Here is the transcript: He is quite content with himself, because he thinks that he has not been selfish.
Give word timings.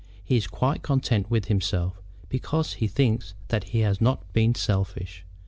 He 0.23 0.35
is 0.35 0.47
quite 0.47 0.81
content 0.81 1.29
with 1.29 1.45
himself, 1.45 2.01
because 2.27 2.73
he 2.73 2.87
thinks 2.87 3.35
that 3.49 3.65
he 3.65 3.81
has 3.81 4.01
not 4.01 4.23
been 4.33 4.55
selfish. 4.55 5.25